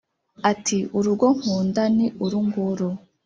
ati: 0.51 0.77
urugo 0.97 1.27
nkunda 1.39 1.83
ni 1.95 2.07
uru 2.25 2.39
nguru 2.45 2.89